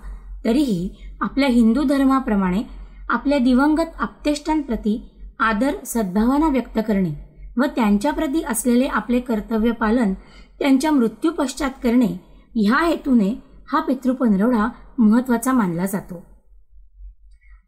तरीही 0.46 0.90
आपल्या 1.22 1.50
हिंदू 1.50 1.84
धर्माप्रमाणे 1.84 2.64
आपल्या 3.10 3.38
दिवंगत 3.40 4.00
आप्तेष्टांप्रती 4.00 5.02
आदर 5.40 5.76
सद्भावना 5.86 6.48
व्यक्त 6.48 6.80
करणे 6.88 7.10
व 7.58 7.64
त्यांच्याप्रती 7.76 8.44
असलेले 8.44 8.86
आपले 8.86 9.20
कर्तव्य 9.20 9.72
पालन 9.72 10.14
त्यांच्या 10.60 10.92
मृत्यू 10.92 11.32
पश्चात 11.32 11.70
करणे 11.84 12.08
ह्या 12.56 12.86
हेतूने 12.86 13.34
हा 13.72 13.80
पितृपंधरवडा 13.80 14.68
महत्त्वाचा 14.98 15.54
मानला 15.54 15.86
जातो. 15.86 16.24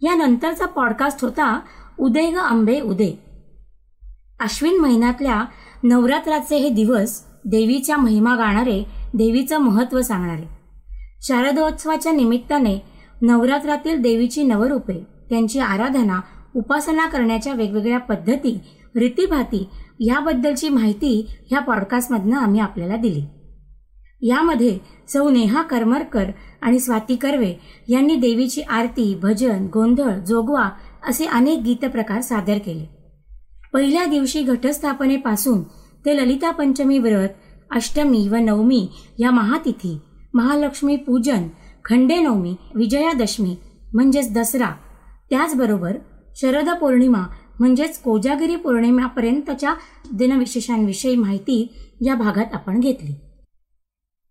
यानंतरचा 0.02 0.66
पॉडकास्ट 0.66 1.24
होता 1.24 1.60
उदय 2.00 2.32
ग 2.32 2.38
आंबे 2.38 2.80
उदय. 2.80 3.12
अश्विन 4.40 4.80
महिन्यातल्या 4.80 5.44
नवरात्राचे 5.84 6.58
हे 6.58 6.70
दिवस 6.70 7.24
देवीच्या 7.46 7.98
महिमा 7.98 8.36
गाणारे 8.36 8.84
देवीचं 9.14 9.58
महत्त्व 9.58 10.02
सांगणारे. 10.02 10.46
शारदोत्सवाच्या 11.22 12.12
निमित्ताने 12.12 12.78
नवरात्रातील 13.22 14.02
देवीची 14.02 14.44
नवरूपे 14.44 15.17
त्यांची 15.30 15.60
आराधना 15.60 16.20
उपासना 16.56 17.08
करण्याच्या 17.08 17.54
वेगवेगळ्या 17.54 18.00
पद्धती 18.00 18.58
रीतीभाती 18.96 19.68
याबद्दलची 20.00 20.70
माहिती 20.70 21.26
ह्या 21.50 21.60
पॉडकास्टमधनं 21.60 22.38
आम्ही 22.38 22.60
आपल्याला 22.60 22.96
दिली. 22.96 23.24
यामध्ये 24.22 24.78
सौ 25.08 25.30
नेहा 25.30 25.62
करमरकर 25.62 26.30
आणि 26.62 26.80
स्वाती 26.80 27.16
कर्वे 27.16 27.54
यांनी 27.90 28.16
देवीची 28.16 28.62
आरती 28.62 29.14
भजन 29.16 29.68
गोंधळ 29.74 30.18
जोगवा 30.20 30.70
असे 31.10 31.26
अनेक 31.26 31.60
गीतप्रकार 31.60 32.22
सादर 32.22 32.58
केले. 32.58 32.86
पहिल्या 33.74 34.06
दिवशी 34.06 34.42
घटस्थापनेपासून 34.42 35.62
ते 36.06 36.16
ललिता 36.18 36.52
पंचमी 36.52 36.98
व्रत 37.00 37.30
अष्टमी 37.72 38.28
व 38.30 38.36
नवमी 38.36 38.88
या 39.20 39.32
महातिथी 39.32 39.98
महालक्ष्मी 40.34 40.96
पूजन 40.96 41.48
खंडेनवमी 41.86 42.56
विजयादशमी 42.76 43.56
म्हणजेच 43.94 44.34
दसरा 44.34 44.70
त्याचबरोबर 45.30 45.98
शरद 46.36 46.70
पौर्णिमा 46.70 47.28
म्हणजेच 47.60 48.00
कोजागिरी 48.00 48.56
पौर्णिमापर्यंतच्या 48.56 49.74
दिनविशेषांविषयी 50.14 51.16
माहिती 51.16 51.74
या 52.06 52.16
भागात 52.16 52.46
आपण 52.54 52.80
घेतली. 52.80 53.14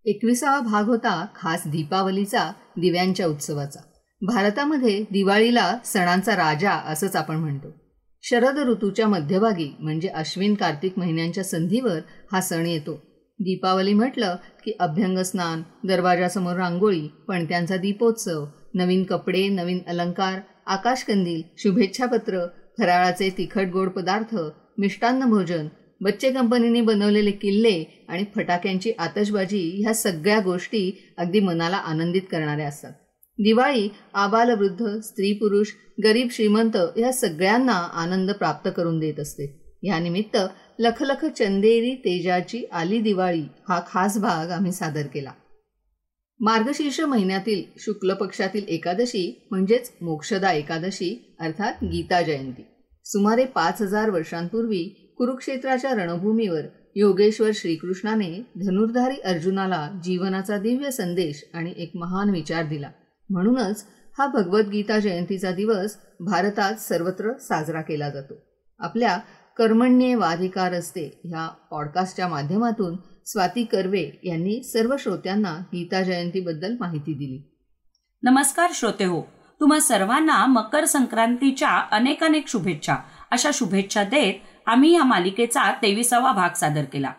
एकविसावा 0.05 0.59
भाग 0.59 0.85
होता 0.85 1.25
खास 1.35 1.63
दीपावलीचा 1.67 2.51
दिव्यांच्या 2.77 3.27
उत्सवाचा. 3.27 3.79
भारतामध्ये 4.21 5.05
दिवाळीला 5.11 5.77
सणांचा 5.85 6.35
राजा 6.35 6.71
असंच 6.71 7.15
आपण 7.15 7.35
म्हणतो. 7.35 7.67
शरद 8.21 8.57
ऋतूच्या 8.57 9.07
मध्यभागी 9.07 9.75
म्हणजे 9.79 10.07
अश्विन 10.07 10.53
कार्तिक 10.53 10.99
महिन्यांच्या 10.99 11.43
संधीवर 11.43 11.99
हा 12.31 12.41
सण 12.41 12.65
येतो. 12.65 12.93
दीपावली 13.39 13.93
म्हटलं 13.93 14.35
की 14.65 14.71
अभ्यंग 14.79 15.17
स्नान 15.17 15.61
दरवाजासमोर 15.87 16.55
रांगोळी 16.55 17.07
पणत्यांचा 17.27 17.77
दीपोत्सव 17.77 18.45
नवीन 18.73 19.03
कपडे 19.03 19.47
नवीन 19.47 19.79
अलंकार 19.87 20.39
आकाशकंदील 20.67 21.41
शुभेच्छापत्र 21.57 22.45
फराळाचे 22.77 23.29
तिखट 23.37 23.67
गोड 23.73 23.89
पदार्थ 23.89 24.35
मिष्टान्न 24.77 25.25
भोजन 25.25 25.67
बच्चे 26.01 26.31
कंपनीने 26.31 26.81
बनवलेले 26.81 27.31
किल्ले 27.31 28.05
आणि 28.09 28.23
फटाक्यांची 28.35 28.91
आतषबाजी 28.99 29.81
ह्या 29.83 29.93
सगळ्या 29.93 30.39
गोष्टी 30.39 31.13
अगदी 31.17 31.39
मनाला 31.39 31.77
आनंदित 31.77 32.21
करणाऱ्या 32.31 32.67
असतात. 32.67 32.91
दिवाळी 33.39 33.89
आबालवृद्ध 34.13 34.99
स्त्री 34.99 35.33
पुरुष 35.33 35.67
गरीब 36.03 36.27
श्रीमंत 36.31 36.77
या 36.97 37.11
सगळ्यांना 37.11 37.77
आनंद 37.93 38.31
प्राप्त 38.31 38.69
करून 38.77 38.99
देत 38.99 39.19
असते. 39.19 39.77
यानिमित्त 39.83 40.37
लखलख 40.79 41.25
चंदेरी 41.25 41.95
तेजाची 41.95 42.63
आली 42.71 42.99
दिवाळी 42.99 43.43
हा 43.69 43.81
खास 43.87 44.17
भाग 44.17 44.51
आम्ही 44.51 44.71
सादर 44.71 45.07
केला. 45.13 45.31
मार्गशीर्ष 46.39 46.99
महिन्यातील 46.99 47.63
शुक्ल 47.79 48.13
पक्षातील 48.13 48.65
एकादशी 48.67 49.47
म्हणजेच 49.51 49.91
मोक्षदा 50.01 50.51
एकादशी 50.51 51.35
अर्थात 51.39 51.73
गीता 51.83 52.21
जयंती. 52.21 52.65
सुमारे 53.05 53.45
पाच 53.45 53.81
हजार 53.81 54.09
वर्षांपूर्वी 54.09 55.13
कुरुक्षेत्राच्या 55.17 55.91
रणभूमीवर 55.91 56.61
योगेश्वर 56.95 57.49
श्रीकृष्णाने 57.53 58.45
धनुर्धारी 58.55 59.15
अर्जुनाला 59.15 59.89
जीवनाचा 60.03 60.57
दिव्य 60.57 60.91
संदेश 60.91 61.49
आणि 61.53 61.73
एक 61.77 61.91
महान 61.95 62.29
विचार 62.29 62.65
दिला. 62.65 62.89
म्हणूनच 63.29 63.85
हा 64.17 64.27
भगवद्गीता 64.27 64.99
जयंतीचा 64.99 65.51
दिवस 65.51 65.97
भारतात 66.19 66.75
सर्वत्र 66.75 67.33
साजरा 67.37 67.81
केला 67.81 68.09
जातो. 68.09 68.33
आपल्या 68.79 69.17
कर्मण्ये 69.57 70.15
वाधिकार 70.15 70.73
असते 70.73 71.21
ह्या 71.23 71.47
पॉडकास्टच्या 71.71 72.27
माध्यमातून 72.27 72.95
स्वाती 73.27 73.63
कर्वे 73.63 74.19
यांनी 74.23 74.63
सर्व 74.63 74.95
श्रोत्यांना 74.99 75.57
गीता 75.73 76.01
जयंतीबद्दल 76.01 76.75
माहिती 76.79 77.13
दिली. 77.13 77.41
नमस्कार 78.23 78.69
श्रोते 78.73 79.03
हो 79.03 79.21
तुम्हा 79.59 79.79
सर्वांना 79.79 80.45
मकर 80.45 80.85
संक्रांतीच्या 80.85 81.69
अनेक 81.69 82.23
अनेक 82.23 82.47
शुभेच्छा. 82.47 82.95
अशा 83.31 83.49
शुभेच्छा 83.53 84.03
देत 84.03 84.33
आम्ही 84.65 84.93
या 84.95 85.03
मालिकेचा 85.03 85.71
तेविसावा 85.71 86.31
भाग 86.31 86.49
सादर 86.53 86.83
केला. 86.83 87.11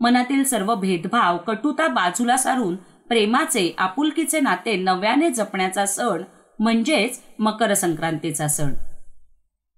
मनातील 0.00 0.44
सर्व 0.44 0.74
भेदभाव 0.74 1.36
कटुता 1.36 1.88
बाजूला 1.88 2.36
सारून 2.36 2.76
प्रेमाचे 3.08 3.74
आपुलकीचे 3.78 4.40
नाते 4.40 4.76
नव्याने 4.76 5.30
जपण्याचा 5.30 5.86
सण 5.86 6.22
म्हणजेच 6.58 7.20
मकर 7.38 7.74
संक्रांतीचा 7.74 8.48
सण. 8.48 8.74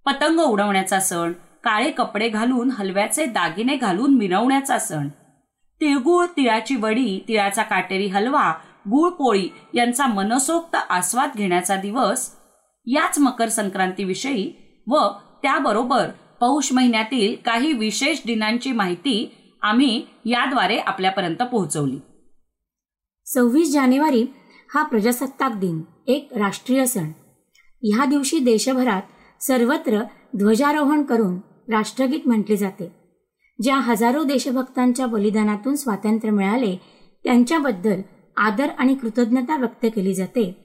पतंग 0.07 0.39
उडवण्याचा 0.39 1.01
सण 1.01 1.33
काळे 1.65 1.91
कपडे 1.91 2.29
घालून 2.29 2.71
हलव्याचे 2.71 3.27
दागिने 3.27 3.77
घालून 3.77 4.15
मिरवण्याचा 4.15 4.79
सण 4.79 5.09
तिळगुळ 5.81 6.27
तिळाची 6.27 6.77
वडी 6.77 7.25
तिळाचा 7.29 7.63
काटेरी 7.63 8.07
हलवा 8.07 8.53
गुळपोळी 8.91 9.49
यांचा 9.75 10.07
मनसोक्त 10.07 10.77
आस्वाद 10.91 11.31
घेण्याचा 11.37 11.77
दिवस 11.77 12.31
याच 12.87 13.19
मकर 13.19 13.49
संक्रांतीविषयी 13.49 14.53
व 14.87 14.99
त्याबरोबर 15.43 16.09
पौष 16.41 16.73
महिन्यातील 16.73 17.37
काही 17.45 17.73
विशेष 17.73 18.19
दिनांची 18.27 18.73
माहिती 18.73 19.35
आम्ही 19.63 20.07
याद्वारे 20.25 20.77
आपल्यापर्यंत 20.77 21.43
पोहोचवली. 21.43 21.99
सव्वीस 23.27 23.73
जानेवारी 23.73 24.27
हा 24.75 24.83
प्रजासत्ताक 24.83 25.53
दिन 25.53 25.83
एक 26.07 26.29
राष्ट्रीय 26.37 26.87
सण. 26.87 27.11
ह्या 27.83 28.05
दिवशी 28.05 28.39
देशभरात 28.39 29.03
सर्वत्र 29.43 30.03
ध्वजारोहण 30.37 31.03
करून 31.03 31.37
राष्ट्रगीत 31.73 32.21
म्हटले 32.27 32.57
जाते. 32.57 33.00
ज्या 33.63 33.77
हजारो 33.77 34.23
देशभक्तांच्या 34.23 35.07
बलिदानातून 35.07 35.77
स्वातंत्र्य 35.77 36.33
मिळाले 36.33 36.81
त्यांच्याबद्दल 37.25 38.01
आदर 38.37 38.69
आणि 38.79 38.95
कृतज्ञता 38.95 39.57
व्यक्त 39.57 39.87
केली 39.95 40.15
जाते. 40.15 40.57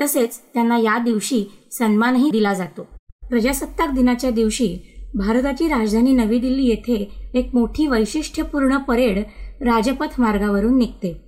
तसेच 0.00 0.40
त्यांना 0.54 0.78
या 0.78 0.98
दिवशी 0.98 1.44
सन्मानही 1.72 2.30
दिला 2.30 2.54
जातो. 2.54 2.86
प्रजासत्ताक 3.30 3.90
दिनाच्या 3.90 4.30
दिवशी 4.30 4.78
भारताची 5.14 5.68
राजधानी 5.68 6.12
नवी 6.12 6.38
दिल्ली 6.38 6.64
येथे 6.64 7.30
एक 7.34 7.54
मोठी 7.54 7.86
वैशिष्ट्यपूर्ण 7.86 8.76
परेड 8.76 9.18
राजपथ 9.60 10.20
मार्गावरून 10.20 10.78
निघते. 10.78 11.20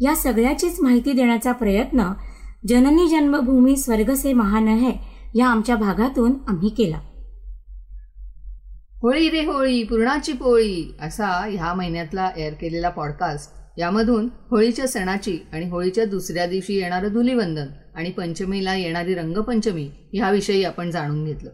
या 0.00 0.16
सगळ्याचीच 0.16 0.80
माहिती 0.80 1.12
देण्याचा 1.12 1.52
प्रयत्न 1.52 2.02
जननी 2.68 3.08
जन्मभूमी 3.08 3.76
स्वर्ग 3.76 4.14
से 4.14 4.32
महान 4.32 4.68
है 4.68 4.92
या 5.34 5.46
आमच्या 5.46 5.76
भागातून 5.76 6.32
आम्ही 6.48 6.68
केला. 6.68 6.98
होळी 9.02 9.30
रे 9.30 9.44
होळी 9.44 9.82
पूर्णाची 9.82 10.32
पोळी 10.32 10.96
असा 11.00 11.26
ह्या 11.26 11.74
महिन्यातला 11.74 12.30
एअर 12.36 12.52
केलेला 12.52 12.88
पॉडकास्ट 12.88 13.78
यामधून 13.78 14.28
होळीच्या 14.50 14.86
सणाची 14.88 15.38
आणि 15.52 15.68
होळीच्या 15.68 16.04
दुसऱ्या 16.04 16.46
दिवशी 16.46 16.74
येणारं 16.74 17.12
धुलीवंदन 17.12 17.66
आणि 17.94 18.10
पंचमीला 18.10 18.74
येणारी 18.74 19.14
रंगपंचमी 19.14 19.90
ह्याविषयी 20.12 20.64
आपण 20.64 20.90
जाणून 20.90 21.24
घेतलं. 21.24 21.50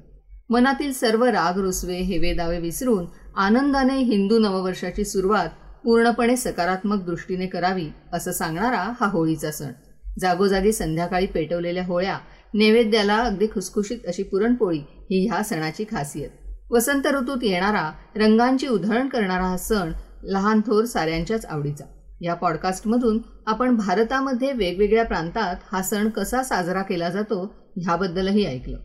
मनातील 0.50 0.92
सर्व 0.92 1.24
राग 1.24 1.58
रुसवे 1.58 1.96
हेवे 1.96 2.32
दावे 2.34 2.58
विसरून 2.58 3.06
आनंदाने 3.36 3.98
हिंदू 3.98 4.38
नववर्षाची 4.38 5.04
सुरुवात 5.04 5.48
पूर्णपणे 5.84 6.36
सकारात्मक 6.36 7.04
दृष्टीने 7.04 7.46
करावी 7.46 7.86
असं 8.12 8.32
सांगणारा 8.32 8.92
हा 9.00 9.06
होळीचा 9.06 9.50
सण. 9.50 9.72
जागोजागी 10.20 10.72
संध्याकाळी 10.72 11.26
पेटवलेल्या 11.26 11.84
होळ्या 11.84 12.18
नैवेद्याला 12.54 13.16
अगदी 13.16 13.46
खुसखुशीत 13.46 13.98
अशी 14.06 14.22
पुरणपोळी 14.22 14.78
ही 14.78 15.26
ह्या 15.26 15.42
सणाची 15.42 15.84
खासियत. 15.84 16.30
वसंत 16.72 17.06
ऋतूत 17.06 17.38
येणारा 17.42 17.92
रंगांची 18.16 18.66
उधळण 18.66 19.08
करणारा 19.08 19.44
हा 19.44 19.56
सण 19.56 19.92
लहान 20.24 20.60
थोर 20.60 20.84
साऱ्यांच्याच 20.84 21.44
आवडीचा. 21.46 21.84
या 22.20 22.34
पॉडकास्टमधून 22.34 23.18
आपण 23.46 23.76
भारतामध्ये 23.76 24.52
वेगवेगळ्या 24.52 25.04
प्रांतात 25.04 25.56
हा 25.72 25.82
सण 25.82 26.08
कसा 26.08 26.42
साजरा 26.42 26.82
केला 26.82 27.10
जातो 27.10 27.54
ह्याबद्दलही 27.76 28.44
ऐकलं. 28.44 28.78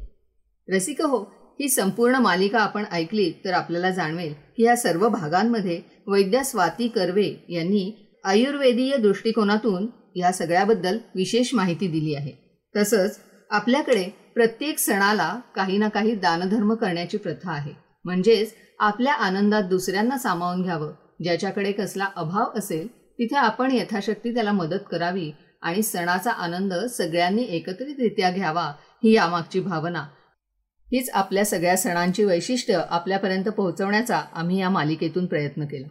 रसिक 0.68 1.02
हो 1.02 1.20
ही 1.60 1.70
संपूर्ण 1.70 2.16
मालिका 2.16 2.60
आपण 2.60 2.84
ऐकली 2.92 3.32
तर 3.46 3.54
आपल्याला 3.54 3.90
जाणवेल 3.90 4.34
की 4.58 4.64
या 4.64 4.76
सर्व 4.76 5.10
भागांमध्ये 5.10 5.82
वैद्य 6.08 6.44
स्वाती 6.44 6.88
कर्वे 6.88 7.46
यांनी 7.50 8.20
आयुर्वेदीय 8.26 8.98
दृष्टिकोनातून 8.98 9.88
या 10.16 10.32
सगळ्याबद्दल 10.32 10.98
विशेष 11.16 11.54
माहिती 11.54 11.88
दिली 11.88 12.16
आहे. 12.16 12.32
तसंच 12.76 13.20
आपल्याकडे 13.50 14.10
प्रत्येक 14.34 14.80
सणाला 14.80 15.40
काही 15.56 15.78
ना 15.78 15.88
काही 15.88 16.16
दानधर्म 16.16 16.74
करण्याची 16.74 17.18
प्रथा 17.18 17.52
आहे. 17.52 17.72
म्हणजेच 18.06 18.54
आपल्या 18.80 19.14
आनंदात 19.14 19.64
दुसऱ्यांना 19.64 20.18
सामावून 20.18 20.62
घ्यावं. 20.62 20.94
ज्याच्याकडे 21.24 21.72
कसला 21.72 22.08
अभाव 22.16 22.46
असेल 22.56 22.88
तिथे 22.88 23.36
आपण 23.36 23.72
यथाशक्ती 23.72 24.34
त्याला 24.34 24.52
मदत 24.52 24.84
करावी 24.92 25.32
आणि 25.62 25.82
सणाचा 25.82 26.32
आनंद 26.32 26.74
सगळ्यांनी 26.74 27.44
एकत्रितरित्या 27.44 28.32
घ्यावा 28.32 28.74
ही 29.04 29.16
यामागची 29.16 29.60
भावना. 29.60 30.08
हीच 30.94 31.10
आपल्या 31.10 31.46
सगळ्या 31.46 31.78
सणांची 31.78 32.24
वैशिष्ट्य 32.24 32.82
आपल्यापर्यंत 32.90 33.46
पोहोचवण्याचा 33.46 34.22
आम्ही 34.34 34.60
या 34.60 34.70
मालिकेतून 34.70 35.26
प्रयत्न 35.26 35.66
केला. 35.66 35.88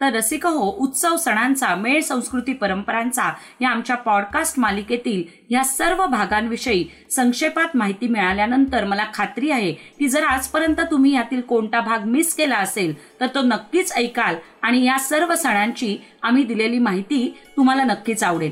तर 0.00 0.12
रसिक 0.12 0.46
हो 0.46 0.66
उत्सव 0.78 1.16
सणांचा 1.16 1.74
मेळ 1.74 2.00
संस्कृती 2.00 2.52
परंपरांचा 2.52 3.32
या 3.60 3.68
आमच्या 3.70 3.96
पॉडकास्ट 3.96 4.58
मालिकेतील 4.58 5.22
या 5.50 5.64
सर्व 5.64 6.06
भागांविषयी 6.06 6.84
संक्षेपात 7.10 7.76
माहिती 7.76 8.08
मिळाल्यानंतर 8.08 8.84
मला 8.84 9.04
खात्री 9.14 9.50
आहे 9.50 9.72
की 9.72 10.08
जर 10.08 10.24
आजपर्यंत 10.24 10.80
तुम्ही 10.90 11.14
यातील 11.14 11.40
कोणता 11.40 11.80
भाग 11.80 12.04
मिस 12.04 12.34
केला 12.34 12.56
असेल 12.56 13.20
तर 13.20 13.26
तो 13.26 13.42
नक्कीच 13.42 13.92
ऐकाल 13.92 14.36
आणि 14.62 14.84
या 14.84 14.98
सर्व 14.98 15.34
सणांची 15.34 15.96
आम्ही 16.22 16.44
दिलेली 16.44 16.78
माहिती 16.78 17.38
तुम्हाला 17.56 17.84
नक्कीच 17.84 18.24
आवडेल. 18.24 18.50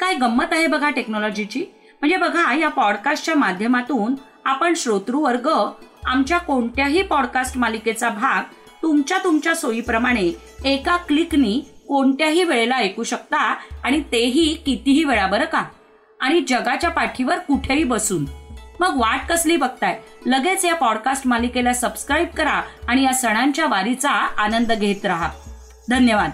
काय 0.00 0.14
गंमत 0.14 0.52
आहे 0.52 0.66
बघा 0.66 0.90
टेक्नॉलॉजीची 0.90 1.64
म्हणजे 2.00 2.16
बघा 2.16 2.54
या 2.54 2.68
पॉडकास्टच्या 2.68 3.34
माध्यमातून 3.34 4.14
आपण 4.44 4.74
श्रोतृवर्ग 4.76 5.48
आमच्या 6.04 6.38
कोणत्याही 6.38 7.02
पॉडकास्ट 7.02 7.58
मालिकेचा 7.58 8.08
भाग 8.08 8.42
तुमच्या 8.82 9.18
तुमच्या 9.24 9.54
सोयीप्रमाणे 9.54 10.32
एका 10.64 10.96
क्लिकनी 10.96 11.62
कोणत्याही 11.88 12.44
वेळेला 12.44 12.76
ऐकू 12.76 13.02
शकता 13.02 13.38
आणि 13.84 14.02
तेही 14.12 14.54
कितीही 14.54 15.04
वेळा 15.04 15.26
बरं 15.26 15.44
का? 15.44 15.64
आणि 16.20 16.40
जगाच्या 16.48 16.90
पाठीवर 16.90 17.38
कुठेही 17.38 17.84
बसून. 17.84 18.26
मग 18.80 18.96
वाट 18.96 19.20
कसली 19.28 19.56
बघताय? 19.56 20.00
लगेच 20.26 20.64
या 20.64 20.74
पॉडकास्ट 20.74 21.26
मालिकेला 21.26 21.72
सबस्क्राईब 21.72 22.28
करा 22.28 22.62
आणि 22.88 23.02
या 23.02 23.12
सणांच्या 23.12 23.66
वारीचा 23.66 24.10
आनंद 24.10 24.72
घेत 24.72 25.06
राहा. 25.06 25.28
धन्यवाद. 25.90 26.30